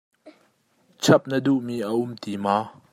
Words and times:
Chap 1.03 1.21
na 1.29 1.37
duhmi 1.45 1.75
a 1.89 1.89
um 2.01 2.11
ti 2.21 2.31
maw? 2.43 2.65